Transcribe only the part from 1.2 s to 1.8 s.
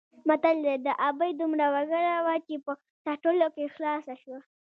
دومره